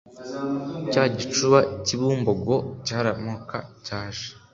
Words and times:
Cya 0.91 1.03
gicuba 1.17 1.59
k’i 1.85 1.95
Bumbogo 1.99 2.55
cyaramuka 2.85 3.57
cyaje 3.85 4.27